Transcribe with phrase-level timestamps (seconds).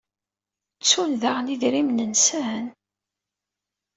[0.77, 2.65] Ttun daɣen idrimen-nsen?